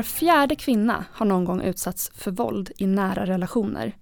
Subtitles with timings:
[0.00, 3.96] Var fjärde kvinna har någon gång utsatts för våld i nära relationer.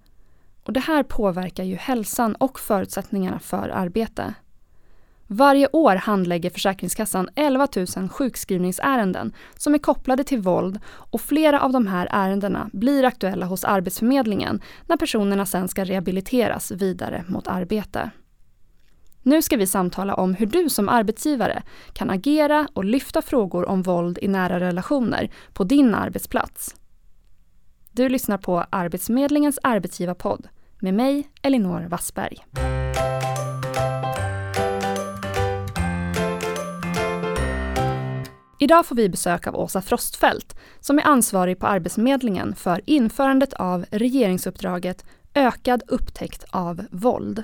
[0.63, 4.33] Och det här påverkar ju hälsan och förutsättningarna för arbete.
[5.27, 7.67] Varje år handlägger Försäkringskassan 11
[7.97, 13.45] 000 sjukskrivningsärenden som är kopplade till våld och flera av de här ärendena blir aktuella
[13.45, 18.11] hos Arbetsförmedlingen när personerna sen ska rehabiliteras vidare mot arbete.
[19.29, 23.81] Nu ska vi samtala om hur du som arbetsgivare kan agera och lyfta frågor om
[23.81, 26.75] våld i nära relationer på din arbetsplats.
[27.91, 30.47] Du lyssnar på Arbetsförmedlingens arbetsgivarpodd
[30.79, 32.37] med mig, Elinor Wassberg.
[38.59, 43.85] Idag får vi besök av Åsa Frostfält som är ansvarig på Arbetsförmedlingen för införandet av
[43.91, 47.43] regeringsuppdraget Ökad upptäckt av våld.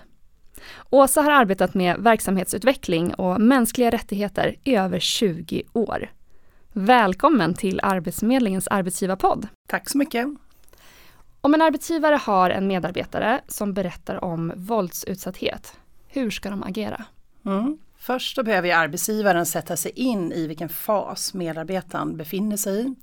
[0.89, 6.11] Åsa har arbetat med verksamhetsutveckling och mänskliga rättigheter i över 20 år.
[6.73, 9.47] Välkommen till Arbetsförmedlingens arbetsgivarpodd.
[9.69, 10.27] Tack så mycket.
[11.41, 17.05] Om en arbetsgivare har en medarbetare som berättar om våldsutsatthet, hur ska de agera?
[17.45, 17.77] Mm.
[17.97, 22.95] Först då behöver arbetsgivaren sätta sig in i vilken fas medarbetaren befinner sig i.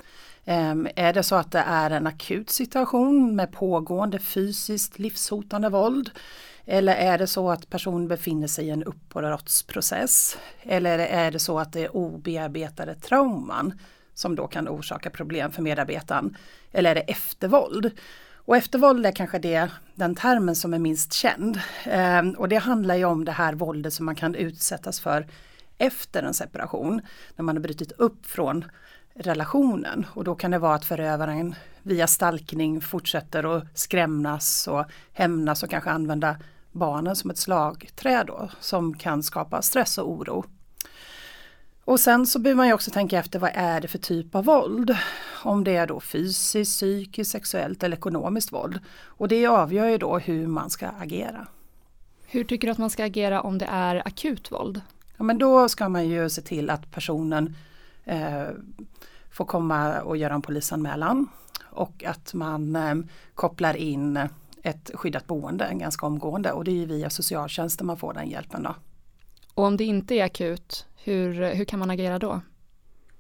[0.51, 6.11] Um, är det så att det är en akut situation med pågående fysiskt livshotande våld
[6.67, 10.39] eller är det så att personen befinner sig i en uppbrottsprocess?
[10.63, 13.79] Eller är det så att det är obearbetade trauman
[14.15, 16.37] som då kan orsaka problem för medarbetaren?
[16.73, 17.91] Eller är det eftervåld?
[18.45, 21.61] Och eftervåld är kanske det, den termen som är minst känd.
[21.85, 25.27] Ehm, och det handlar ju om det här våldet som man kan utsättas för
[25.79, 27.01] efter en separation.
[27.37, 28.65] När man har brutit upp från
[29.15, 35.63] relationen och då kan det vara att förövaren via stalkning fortsätter att skrämmas och hämnas
[35.63, 36.37] och kanske använda
[36.73, 40.45] barnen som ett slagträ då som kan skapa stress och oro.
[41.85, 44.45] Och sen så behöver man ju också tänka efter vad är det för typ av
[44.45, 44.97] våld?
[45.43, 48.81] Om det är då fysiskt, psykiskt, sexuellt eller ekonomiskt våld.
[49.05, 51.47] Och det avgör ju då hur man ska agera.
[52.27, 54.81] Hur tycker du att man ska agera om det är akut våld?
[55.17, 57.57] Ja men då ska man ju se till att personen
[58.05, 58.47] eh,
[59.31, 61.29] får komma och göra en polisanmälan.
[61.73, 62.95] Och att man eh,
[63.35, 64.29] kopplar in
[64.63, 68.75] ett skyddat boende ganska omgående och det är via socialtjänsten man får den hjälpen då.
[69.55, 72.41] Och om det inte är akut, hur, hur kan man agera då?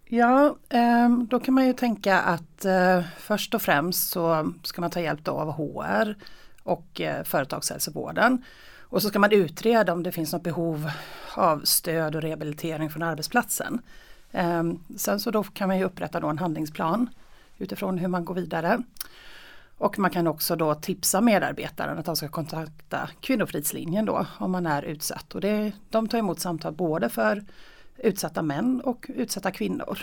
[0.04, 4.91] Ja, ehm, då kan man ju tänka att eh, först och främst så ska man
[4.91, 6.16] ta hjälp av HR
[6.62, 8.44] och eh, företagshälsovården.
[8.80, 10.91] Och så ska man utreda om det finns något behov
[11.34, 13.80] av stöd och rehabilitering från arbetsplatsen.
[14.32, 17.08] Ehm, sen så då kan man ju upprätta då en handlingsplan
[17.62, 18.82] utifrån hur man går vidare.
[19.78, 24.66] Och man kan också då tipsa medarbetaren att de ska kontakta Kvinnofridslinjen då om man
[24.66, 25.34] är utsatt.
[25.34, 27.44] Och det, de tar emot samtal både för
[27.96, 29.98] utsatta män och utsatta kvinnor.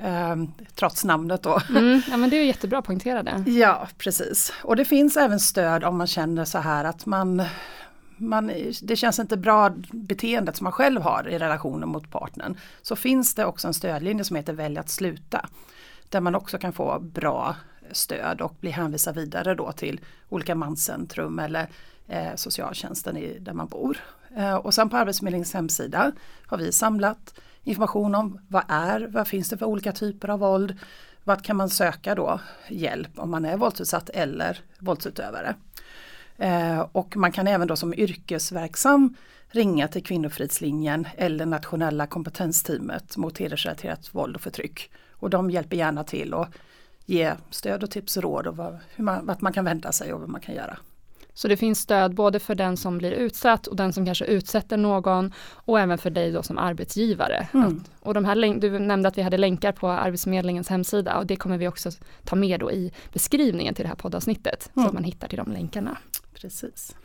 [0.00, 0.36] Eh,
[0.74, 1.60] trots namnet då.
[1.68, 3.50] Mm, ja men det är jättebra att poängtera det.
[3.50, 4.52] Ja precis.
[4.62, 7.42] Och det finns även stöd om man känner så här att man,
[8.16, 8.52] man
[8.82, 12.56] det känns inte bra beteendet som man själv har i relationen mot partnern.
[12.82, 15.48] Så finns det också en stödlinje som heter Välj att sluta.
[16.14, 17.56] Där man också kan få bra
[17.92, 21.68] stöd och bli hänvisad vidare då till olika manscentrum eller
[22.08, 23.98] eh, socialtjänsten i, där man bor.
[24.36, 26.12] Eh, och sen på Arbetsförmedlingens hemsida
[26.46, 30.78] har vi samlat information om vad är, vad finns det för olika typer av våld,
[31.24, 35.54] vart kan man söka då hjälp om man är våldsutsatt eller våldsutövare.
[36.36, 39.16] Eh, och man kan även då som yrkesverksam
[39.48, 44.90] ringa till Kvinnofridslinjen eller nationella kompetensteamet mot hedersrelaterat våld och förtryck.
[45.18, 46.46] Och de hjälper gärna till och
[47.06, 50.12] ge stöd och tips och råd och vad, hur man, vart man kan vända sig
[50.12, 50.78] och vad man kan göra.
[51.36, 54.76] Så det finns stöd både för den som blir utsatt och den som kanske utsätter
[54.76, 57.48] någon och även för dig då som arbetsgivare.
[57.54, 57.66] Mm.
[57.66, 61.36] Att, och de här, du nämnde att vi hade länkar på Arbetsförmedlingens hemsida och det
[61.36, 61.90] kommer vi också
[62.24, 64.84] ta med då i beskrivningen till det här poddavsnittet mm.
[64.84, 65.98] så att man hittar till de länkarna.
[66.34, 66.96] Precis.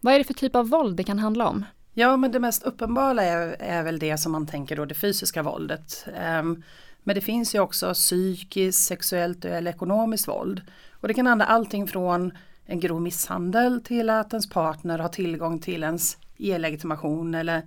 [0.00, 1.64] Vad är det för typ av våld det kan handla om?
[1.94, 5.42] Ja men det mest uppenbara är, är väl det som man tänker då det fysiska
[5.42, 6.06] våldet.
[6.40, 6.62] Um,
[7.08, 10.62] men det finns ju också psykiskt, sexuellt eller ekonomiskt våld.
[10.92, 12.32] Och det kan handla allting från
[12.66, 17.62] en grov misshandel till att ens partner har tillgång till ens e-legitimation eller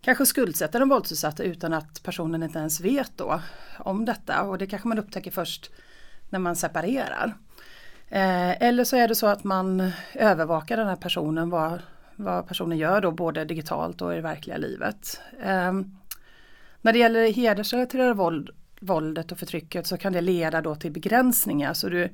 [0.00, 3.40] kanske skuldsätter den våldsutsatta utan att personen inte ens vet då
[3.78, 5.70] om detta och det kanske man upptäcker först
[6.28, 7.34] när man separerar.
[8.08, 11.82] Eh, eller så är det så att man övervakar den här personen vad,
[12.16, 15.20] vad personen gör då både digitalt och i det verkliga livet.
[15.42, 15.72] Eh,
[16.82, 18.50] när det gäller hedersrelaterat våld,
[18.80, 22.08] våldet och förtrycket så kan det leda då till begränsningar så du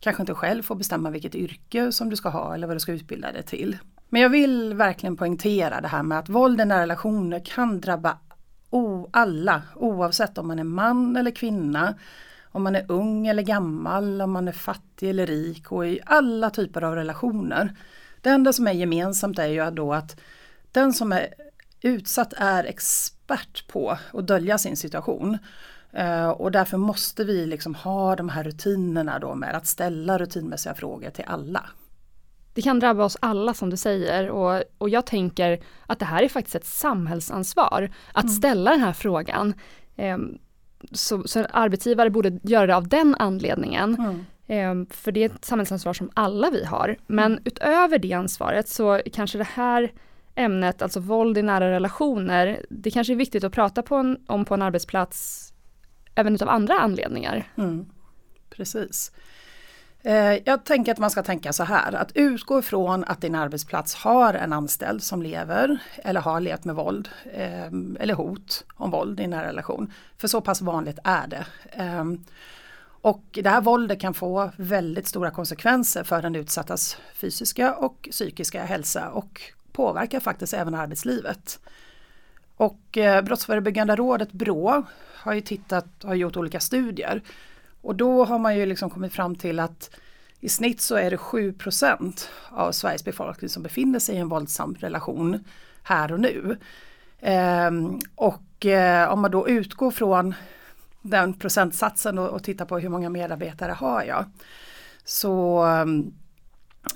[0.00, 2.92] kanske inte själv får bestämma vilket yrke som du ska ha eller vad du ska
[2.92, 3.78] utbilda dig till.
[4.08, 8.18] Men jag vill verkligen poängtera det här med att våld i nära relationer kan drabba
[9.12, 11.94] alla oavsett om man är man eller kvinna,
[12.44, 16.50] om man är ung eller gammal, om man är fattig eller rik och i alla
[16.50, 17.76] typer av relationer.
[18.20, 20.20] Det enda som är gemensamt är ju då att
[20.72, 21.34] den som är
[21.80, 25.38] utsatt är expert på att dölja sin situation.
[25.98, 30.74] Uh, och därför måste vi liksom ha de här rutinerna då med att ställa rutinmässiga
[30.74, 31.64] frågor till alla.
[32.54, 36.22] Det kan drabba oss alla som du säger och, och jag tänker att det här
[36.22, 38.34] är faktiskt ett samhällsansvar att mm.
[38.34, 39.54] ställa den här frågan.
[39.96, 40.38] Um,
[40.92, 43.94] så, så arbetsgivare borde göra det av den anledningen.
[44.48, 44.70] Mm.
[44.70, 46.96] Um, för det är ett samhällsansvar som alla vi har.
[47.06, 47.42] Men mm.
[47.44, 49.92] utöver det ansvaret så kanske det här
[50.34, 54.44] ämnet, alltså våld i nära relationer, det kanske är viktigt att prata på en, om
[54.44, 55.51] på en arbetsplats
[56.14, 57.48] även av andra anledningar.
[57.56, 57.86] Mm,
[58.50, 59.12] precis.
[60.04, 63.94] Eh, jag tänker att man ska tänka så här, att utgå ifrån att din arbetsplats
[63.94, 69.20] har en anställd som lever eller har levt med våld ehm, eller hot om våld
[69.20, 69.92] i nära relation.
[70.18, 71.46] För så pass vanligt är det.
[71.72, 72.24] Ehm,
[73.02, 78.64] och det här våldet kan få väldigt stora konsekvenser för den utsattas fysiska och psykiska
[78.64, 79.40] hälsa och
[79.72, 81.60] påverkar faktiskt även arbetslivet.
[82.56, 84.82] Och eh, Brottsförebyggande rådet, BRÅ,
[85.14, 87.22] har ju tittat, har gjort olika studier.
[87.80, 89.90] Och då har man ju liksom kommit fram till att
[90.40, 94.74] i snitt så är det 7% av Sveriges befolkning som befinner sig i en våldsam
[94.74, 95.44] relation
[95.82, 96.56] här och nu.
[97.20, 100.34] Ehm, och eh, om man då utgår från
[101.02, 104.24] den procentsatsen och, och tittar på hur många medarbetare har jag.
[105.04, 106.12] Så ehm,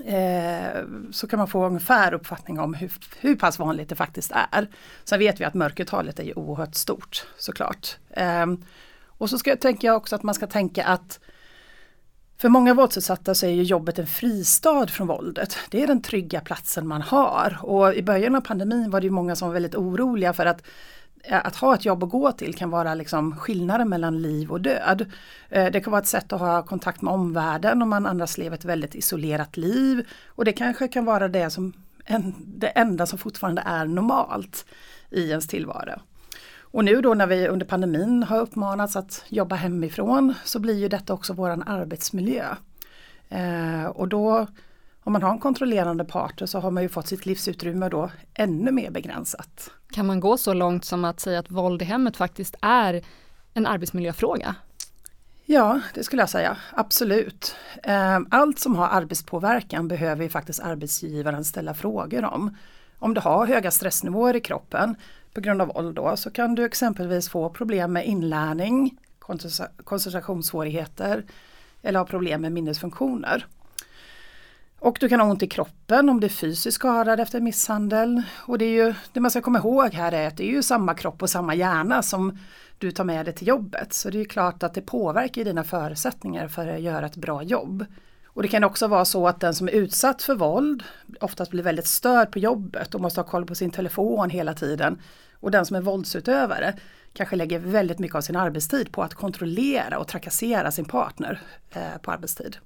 [0.04, 4.68] eh, så kan man få ungefär uppfattning om hur, hur pass vanligt det faktiskt är.
[5.04, 7.96] Sen vet vi att mörkertalet är ju oerhört stort såklart.
[8.10, 8.46] Eh,
[9.18, 11.20] och så ska jag också att man ska tänka att
[12.38, 15.56] för många våldsutsatta så är ju jobbet en fristad från våldet.
[15.70, 17.58] Det är den trygga platsen man har.
[17.62, 20.62] Och i början av pandemin var det ju många som var väldigt oroliga för att
[21.28, 24.60] Eh, att ha ett jobb att gå till kan vara liksom skillnaden mellan liv och
[24.60, 25.06] död.
[25.48, 28.56] Eh, det kan vara ett sätt att ha kontakt med omvärlden om man annars lever
[28.56, 30.08] ett väldigt isolerat liv.
[30.26, 31.72] Och det kanske kan vara det, som,
[32.38, 34.66] det enda som fortfarande är normalt
[35.10, 36.00] i ens tillvaro.
[36.60, 40.88] Och nu då när vi under pandemin har uppmanats att jobba hemifrån så blir ju
[40.88, 42.44] detta också våran arbetsmiljö.
[43.28, 44.46] Eh, och då
[45.06, 48.72] om man har en kontrollerande partner så har man ju fått sitt livsutrymme då ännu
[48.72, 49.70] mer begränsat.
[49.90, 53.02] Kan man gå så långt som att säga att våld i hemmet faktiskt är
[53.54, 54.54] en arbetsmiljöfråga?
[55.44, 57.56] Ja, det skulle jag säga, absolut.
[57.82, 62.56] Ehm, allt som har arbetspåverkan behöver ju faktiskt arbetsgivaren ställa frågor om.
[62.98, 64.96] Om du har höga stressnivåer i kroppen
[65.34, 68.98] på grund av våld då så kan du exempelvis få problem med inlärning,
[69.84, 71.24] koncentrationssvårigheter
[71.82, 73.46] eller ha problem med minnesfunktioner.
[74.78, 78.22] Och du kan ha ont i kroppen om du är fysiskt skadad efter misshandel.
[78.34, 80.62] Och det, är ju, det man ska komma ihåg här är att det är ju
[80.62, 82.38] samma kropp och samma hjärna som
[82.78, 83.92] du tar med dig till jobbet.
[83.92, 87.84] Så det är klart att det påverkar dina förutsättningar för att göra ett bra jobb.
[88.26, 90.82] Och det kan också vara så att den som är utsatt för våld
[91.20, 94.98] oftast blir väldigt störd på jobbet och måste ha koll på sin telefon hela tiden.
[95.40, 96.74] Och den som är våldsutövare
[97.12, 101.98] kanske lägger väldigt mycket av sin arbetstid på att kontrollera och trakassera sin partner eh,
[102.02, 102.56] på arbetstid.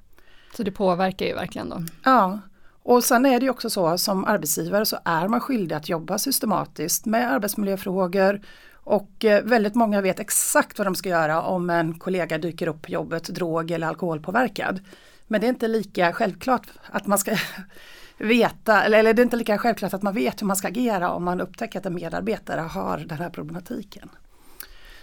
[0.57, 1.83] Så det påverkar ju verkligen då.
[2.04, 2.38] Ja,
[2.83, 6.19] och sen är det ju också så som arbetsgivare så är man skyldig att jobba
[6.19, 8.40] systematiskt med arbetsmiljöfrågor
[8.75, 12.83] och eh, väldigt många vet exakt vad de ska göra om en kollega dyker upp
[12.83, 14.80] på jobbet drog eller alkoholpåverkad.
[15.26, 17.37] Men det är inte lika självklart att man ska
[18.19, 21.11] veta, eller, eller det är inte lika självklart att man vet hur man ska agera
[21.11, 24.11] om man upptäcker att en medarbetare har den här problematiken.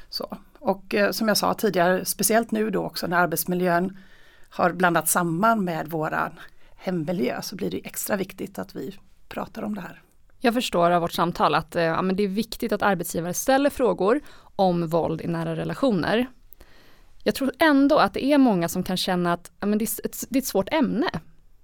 [0.09, 0.37] Så.
[0.59, 3.97] Och eh, som jag sa tidigare, speciellt nu då också när arbetsmiljön
[4.49, 6.31] har blandat samman med våran
[6.75, 8.95] hemmiljö så blir det extra viktigt att vi
[9.29, 10.01] pratar om det här.
[10.39, 13.69] Jag förstår av vårt samtal att eh, ja, men det är viktigt att arbetsgivare ställer
[13.69, 14.21] frågor
[14.55, 16.27] om våld i nära relationer.
[17.23, 20.05] Jag tror ändå att det är många som kan känna att ja, men det, är
[20.05, 21.09] ett, det är ett svårt ämne.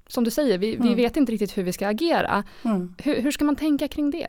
[0.07, 0.87] Som du säger, vi, mm.
[0.87, 2.43] vi vet inte riktigt hur vi ska agera.
[2.63, 2.95] Mm.
[2.97, 4.27] Hur, hur ska man tänka kring det?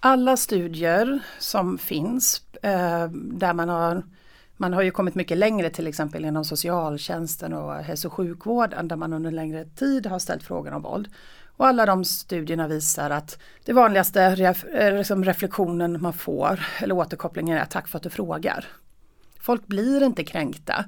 [0.00, 4.02] Alla studier som finns eh, där man har
[4.56, 8.96] man har ju kommit mycket längre till exempel inom socialtjänsten och hälso och sjukvården där
[8.96, 11.08] man under längre tid har ställt frågan om våld.
[11.56, 16.94] Och alla de studierna visar att det vanligaste ref, eh, liksom reflektionen man får eller
[16.94, 18.66] återkopplingen är tack för att du frågar.
[19.46, 20.84] Folk blir inte kränkta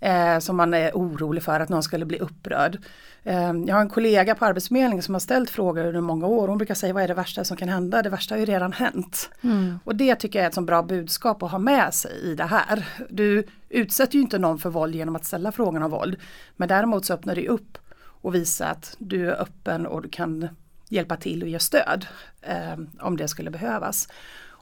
[0.00, 2.78] eh, som man är orolig för att någon skulle bli upprörd.
[3.24, 6.48] Eh, jag har en kollega på Arbetsförmedlingen som har ställt frågor under många år.
[6.48, 8.02] Hon brukar säga vad är det värsta som kan hända?
[8.02, 9.30] Det värsta har ju redan hänt.
[9.42, 9.78] Mm.
[9.84, 12.44] Och det tycker jag är ett så bra budskap att ha med sig i det
[12.44, 12.88] här.
[13.10, 16.16] Du utsätter ju inte någon för våld genom att ställa frågan om våld.
[16.56, 17.78] Men däremot så öppnar det upp
[18.22, 20.48] och visar att du är öppen och du kan
[20.88, 22.06] hjälpa till och ge stöd
[22.42, 24.08] eh, om det skulle behövas.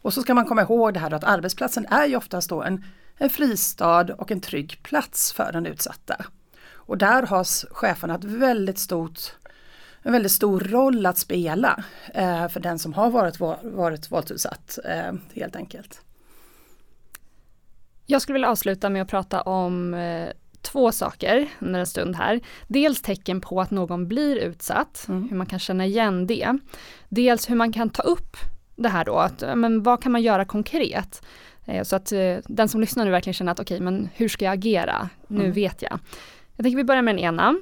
[0.02, 2.84] Och så ska man komma ihåg det här att arbetsplatsen är ju oftast då en,
[3.20, 6.24] en fristad och en trygg plats för den utsatta.
[6.72, 9.20] Och där har cheferna ett väldigt stort,
[10.02, 11.84] en väldigt stor roll att spela
[12.14, 16.02] eh, för den som har varit, varit våldsutsatt eh, helt enkelt.
[18.06, 20.28] Jag skulle vilja avsluta med att prata om eh,
[20.62, 22.40] två saker under en stund här.
[22.66, 25.28] Dels tecken på att någon blir utsatt, mm.
[25.28, 26.58] hur man kan känna igen det.
[27.08, 28.36] Dels hur man kan ta upp
[28.76, 31.22] det här då, att, men vad kan man göra konkret?
[31.70, 34.28] Eh, så att eh, den som lyssnar nu verkligen känner att okej, okay, men hur
[34.28, 35.08] ska jag agera?
[35.26, 35.52] Nu mm.
[35.52, 35.98] vet jag.
[36.56, 37.56] Jag tänker vi börjar med den ena.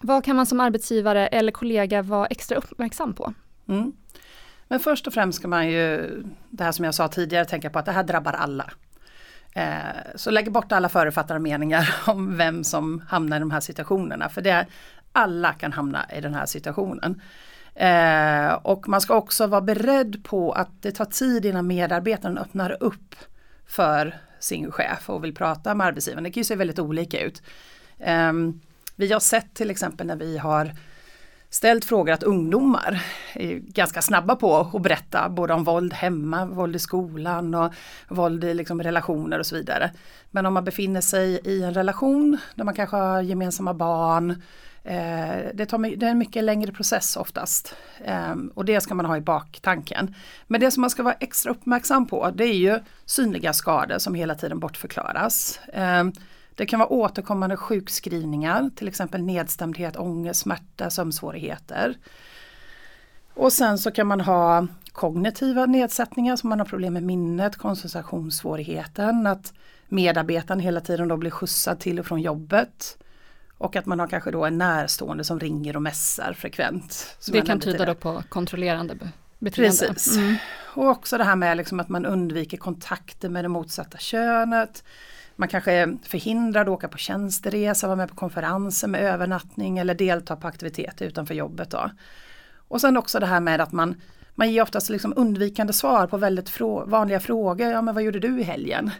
[0.00, 3.34] Vad kan man som arbetsgivare eller kollega vara extra uppmärksam på?
[3.68, 3.92] Mm.
[4.68, 6.10] Men först och främst ska man ju,
[6.50, 8.70] det här som jag sa tidigare, tänka på att det här drabbar alla.
[9.54, 9.66] Eh,
[10.16, 14.28] så lägg bort alla förutfattade meningar om vem som hamnar i de här situationerna.
[14.28, 14.66] För det,
[15.12, 17.22] alla kan hamna i den här situationen.
[17.74, 22.82] Eh, och man ska också vara beredd på att det tar tid innan medarbetaren öppnar
[22.82, 23.14] upp
[23.66, 26.24] för sin chef och vill prata med arbetsgivaren.
[26.24, 27.42] Det kan ju se väldigt olika ut.
[27.98, 28.32] Eh,
[28.96, 30.72] vi har sett till exempel när vi har
[31.52, 33.02] ställt frågor att ungdomar
[33.34, 37.72] är ganska snabba på att berätta både om våld hemma, våld i skolan och
[38.08, 39.90] våld i liksom relationer och så vidare.
[40.30, 44.42] Men om man befinner sig i en relation där man kanske har gemensamma barn,
[44.84, 47.74] Eh, det, tar, det är en mycket längre process oftast.
[48.04, 50.14] Eh, och det ska man ha i baktanken.
[50.46, 54.14] Men det som man ska vara extra uppmärksam på det är ju synliga skador som
[54.14, 55.60] hela tiden bortförklaras.
[55.72, 56.04] Eh,
[56.54, 61.96] det kan vara återkommande sjukskrivningar, till exempel nedstämdhet, ångest, smärta, sömnsvårigheter.
[63.34, 69.26] Och sen så kan man ha kognitiva nedsättningar, som man har problem med minnet, koncentrationssvårigheten,
[69.26, 69.52] att
[69.88, 72.98] medarbetaren hela tiden då blir skjutsad till och från jobbet.
[73.62, 77.16] Och att man har kanske då en närstående som ringer och mässar frekvent.
[77.32, 78.94] Det kan tyda då på kontrollerande
[79.38, 79.78] beteende.
[79.78, 80.16] Precis.
[80.16, 80.36] Mm.
[80.74, 84.84] Och också det här med liksom att man undviker kontakter med det motsatta könet.
[85.36, 89.94] Man kanske är förhindrad att åka på tjänsteresa, vara med på konferenser med övernattning eller
[89.94, 91.70] delta på aktiviteter utanför jobbet.
[91.70, 91.90] Då.
[92.68, 94.00] Och sen också det här med att man,
[94.34, 97.70] man ger oftast liksom undvikande svar på väldigt frå vanliga frågor.
[97.70, 98.90] Ja men vad gjorde du i helgen?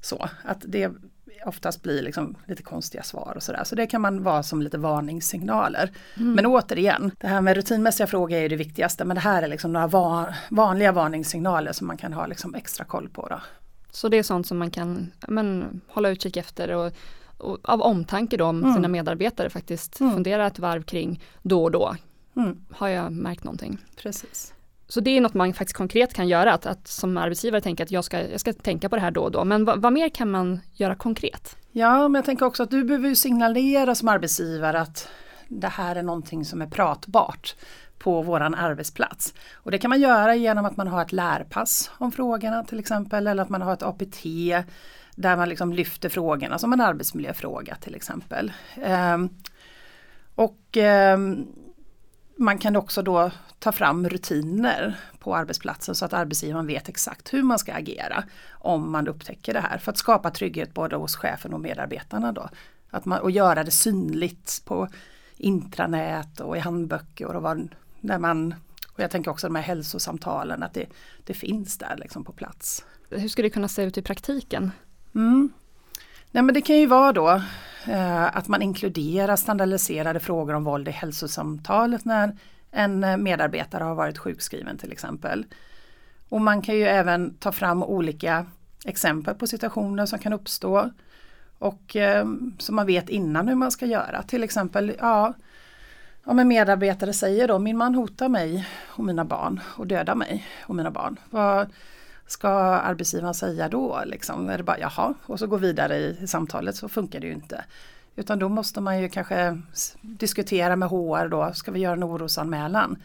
[0.00, 0.90] Så att det
[1.46, 3.64] oftast blir liksom lite konstiga svar och sådär.
[3.64, 5.90] Så det kan man vara som lite varningssignaler.
[6.16, 6.34] Mm.
[6.34, 9.48] Men återigen, det här med rutinmässiga frågor är ju det viktigaste men det här är
[9.48, 13.28] liksom några va vanliga varningssignaler som man kan ha liksom extra koll på.
[13.28, 13.40] Då.
[13.90, 16.92] Så det är sånt som man kan men, hålla utkik efter och,
[17.38, 18.74] och av omtanke då om mm.
[18.74, 20.12] sina medarbetare faktiskt mm.
[20.12, 21.96] fundera ett varv kring då och då.
[22.36, 22.64] Mm.
[22.70, 23.78] Har jag märkt någonting?
[23.96, 24.54] Precis.
[24.92, 27.90] Så det är något man faktiskt konkret kan göra, att, att som arbetsgivare tänka att
[27.90, 29.44] jag ska, jag ska tänka på det här då och då.
[29.44, 31.56] Men vad, vad mer kan man göra konkret?
[31.70, 35.08] Ja, men jag tänker också att du behöver signalera som arbetsgivare att
[35.48, 37.56] det här är någonting som är pratbart
[37.98, 39.34] på våran arbetsplats.
[39.52, 43.26] Och det kan man göra genom att man har ett lärpass om frågorna till exempel
[43.26, 44.22] eller att man har ett APT
[45.14, 48.52] där man liksom lyfter frågorna som en arbetsmiljöfråga till exempel.
[49.14, 49.30] Um,
[50.34, 50.76] och
[51.14, 51.46] um,
[52.36, 57.42] man kan också då ta fram rutiner på arbetsplatsen så att arbetsgivaren vet exakt hur
[57.42, 61.54] man ska agera om man upptäcker det här för att skapa trygghet både hos chefen
[61.54, 62.48] och medarbetarna då.
[62.90, 64.88] Att man, och göra det synligt på
[65.36, 68.54] intranät och i handböcker och vad, där man,
[68.92, 70.86] och jag tänker också de här hälsosamtalen, att det,
[71.24, 72.84] det finns där liksom på plats.
[73.10, 74.70] Hur ska det kunna se ut i praktiken?
[75.14, 75.52] Mm.
[76.34, 77.42] Nej men det kan ju vara då
[77.86, 82.36] eh, att man inkluderar standardiserade frågor om våld i hälsosamtalet när
[82.70, 85.44] en medarbetare har varit sjukskriven till exempel.
[86.28, 88.46] Och man kan ju även ta fram olika
[88.84, 90.90] exempel på situationer som kan uppstå.
[91.58, 92.26] Och eh,
[92.58, 94.22] som man vet innan hur man ska göra.
[94.22, 95.34] Till exempel, ja,
[96.24, 100.46] om en medarbetare säger då, min man hotar mig och mina barn och dödar mig
[100.66, 101.16] och mina barn.
[101.30, 101.68] Vad
[102.32, 104.02] ska arbetsgivaren säga då?
[104.06, 104.48] Liksom?
[104.48, 107.64] Är det bara jaha och så gå vidare i, samtalet så funkar det ju inte.
[108.16, 109.58] Utan då måste man ju kanske
[110.00, 112.96] diskutera med HR då, ska vi göra en orosanmälan?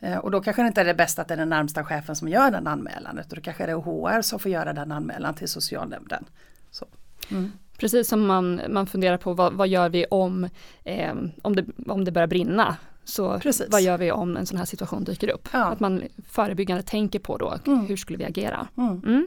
[0.00, 2.16] Eh, och då kanske det inte är det bästa att det är den närmsta chefen
[2.16, 5.34] som gör den anmälan utan då kanske det är HR som får göra den anmälan
[5.34, 6.24] till socialnämnden.
[6.70, 6.86] Så.
[7.30, 7.52] Mm.
[7.78, 10.48] Precis som man, man funderar på vad, vad gör vi om,
[10.84, 12.76] eh, om, det, om det börjar brinna.
[13.06, 13.66] Så Precis.
[13.70, 15.48] vad gör vi om en sån här situation dyker upp?
[15.52, 15.64] Ja.
[15.64, 17.86] Att man förebyggande tänker på då, mm.
[17.86, 18.68] hur skulle vi agera?
[18.76, 19.02] Mm.
[19.06, 19.26] Mm.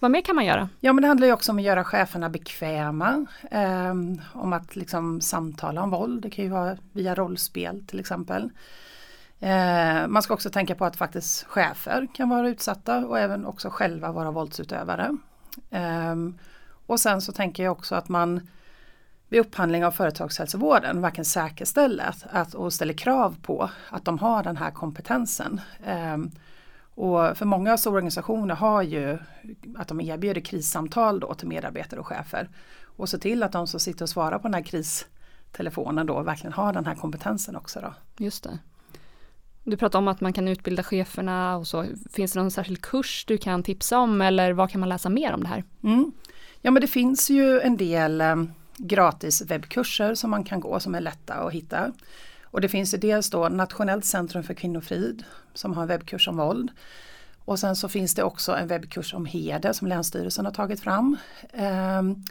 [0.00, 0.68] Vad mer kan man göra?
[0.80, 3.26] Ja men det handlar ju också om att göra cheferna bekväma.
[3.50, 3.94] Eh,
[4.32, 8.50] om att liksom samtala om våld, det kan ju vara via rollspel till exempel.
[9.40, 13.70] Eh, man ska också tänka på att faktiskt chefer kan vara utsatta och även också
[13.70, 15.16] själva vara våldsutövare.
[15.70, 16.14] Eh,
[16.86, 18.48] och sen så tänker jag också att man
[19.28, 24.42] vid upphandling av företagshälsovården verkligen säkerställer att, att, och ställer krav på att de har
[24.42, 25.60] den här kompetensen.
[26.14, 26.30] Um,
[26.98, 29.18] Och för många stora organisationer har ju
[29.76, 32.48] att de erbjuder krissamtal då till medarbetare och chefer.
[32.96, 36.52] Och se till att de som sitter och svarar på den här kristelefonen då verkligen
[36.52, 37.80] har den här kompetensen också.
[37.80, 37.94] Då.
[38.24, 38.58] Just det.
[39.64, 41.84] Du pratar om att man kan utbilda cheferna och så.
[42.12, 45.32] Finns det någon särskild kurs du kan tipsa om eller vad kan man läsa mer
[45.34, 45.64] om det här?
[45.82, 46.12] Mm.
[46.60, 48.36] Ja men det finns ju en del eh,
[48.78, 51.92] gratis webbkurser som man kan gå som är lätta att hitta.
[52.42, 56.36] Och det finns ju dels då Nationellt centrum för kvinnofrid som har en webbkurs om
[56.36, 56.70] våld.
[57.44, 61.16] Och sen så finns det också en webbkurs om heder som Länsstyrelsen har tagit fram.
[61.52, 62.24] Ehm,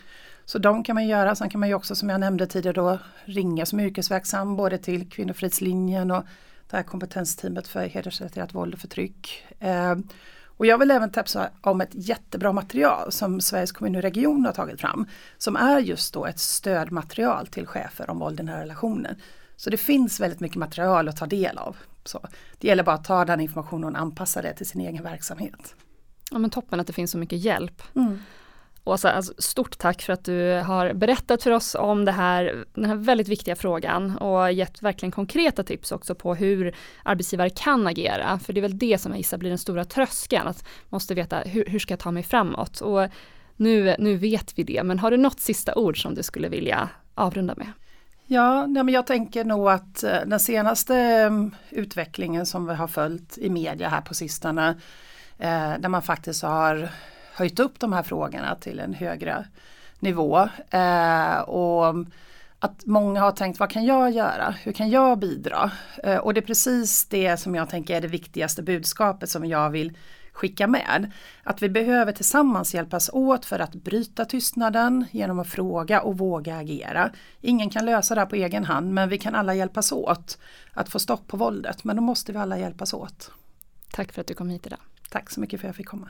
[0.46, 1.36] så de kan man göra.
[1.36, 5.10] Sen kan man ju också som jag nämnde tidigare då ringa som yrkesverksam både till
[5.10, 6.24] Kvinnofridslinjen och
[6.70, 9.44] det här kompetensteamet för hedersrelaterat våld och förtryck.
[9.60, 10.08] Ehm,
[10.58, 14.54] och jag vill även tipsa om ett jättebra material som Sveriges kommun och region har
[14.54, 15.08] tagit fram.
[15.38, 19.18] Som är just då ett stödmaterial till chefer om våld i nära relationer.
[19.56, 21.78] Så det finns väldigt mycket material att ta del av.
[22.04, 22.28] Så
[22.60, 25.76] det gäller bara att ta den informationen och anpassa det till sin egen verksamhet.
[26.32, 27.82] Ja men toppen att det finns så mycket hjälp.
[27.96, 28.20] Mm.
[28.88, 32.86] Åsa, alltså, stort tack för att du har berättat för oss om det här, den
[32.86, 38.40] här väldigt viktiga frågan och gett verkligen konkreta tips också på hur arbetsgivare kan agera.
[38.40, 41.14] För det är väl det som jag gissar blir den stora tröskeln, att man måste
[41.14, 42.82] veta hur, hur ska jag ta mig framåt?
[42.82, 43.08] Och
[43.56, 46.90] nu, nu vet vi det, men har du något sista ord som du skulle vilja
[47.16, 47.72] avrunda med?
[48.26, 52.88] Ja, nej, men jag tänker nog att eh, den senaste mm, utvecklingen som vi har
[52.88, 54.70] följt i media här på sistone,
[55.38, 56.90] eh, där man faktiskt har
[57.36, 59.46] höjt upp de här frågorna till en högre
[60.00, 60.50] nivå.
[60.70, 61.96] Eh, och
[62.60, 64.56] att många har tänkt, vad kan jag göra?
[64.64, 65.72] Hur kan jag bidra?
[66.04, 69.70] Eh, och det är precis det som jag tänker är det viktigaste budskapet som jag
[69.70, 69.98] vill
[70.32, 71.12] skicka med.
[71.44, 76.58] Att vi behöver tillsammans hjälpas åt för att bryta tystnaden genom att fråga och våga
[76.58, 77.12] agera.
[77.42, 80.38] Ingen kan lösa det här på egen hand men vi kan alla hjälpas åt
[80.74, 81.84] att få stopp på våldet.
[81.84, 83.32] Men då måste vi alla hjälpas åt.
[83.92, 84.80] Tack för att du kom hit idag.
[85.10, 86.10] Tack så mycket för att jag fick komma.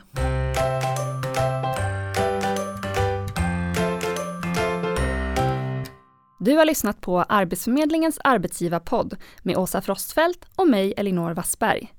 [6.46, 11.92] Du har lyssnat på Arbetsförmedlingens arbetsgivarpodd med Åsa Frostfeldt och mig Elinor Wassberg.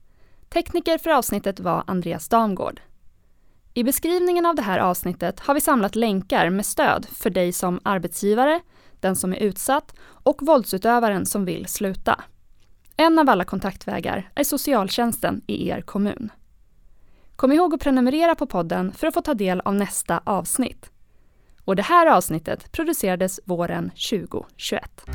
[0.50, 2.82] Tekniker för avsnittet var Andreas Damgård.
[3.74, 7.80] I beskrivningen av det här avsnittet har vi samlat länkar med stöd för dig som
[7.84, 8.62] arbetsgivare,
[9.00, 12.24] den som är utsatt och våldsutövaren som vill sluta.
[12.98, 16.30] En av alla kontaktvägar är socialtjänsten i er kommun.
[17.38, 20.92] Kom ihåg att prenumerera på podden för att få ta del av nästa avsnitt.
[21.66, 25.06] Och det här avsnittet producerades våren 2021.